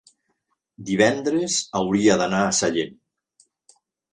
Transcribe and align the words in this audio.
divendres 0.87 1.57
hauria 1.81 2.17
d'anar 2.23 2.41
a 2.47 2.51
Sallent. 2.61 2.99